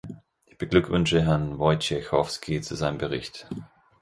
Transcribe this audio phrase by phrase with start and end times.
[0.47, 3.47] Ich beglückwünsche Herrn Wojciechowski zu seinem Bericht.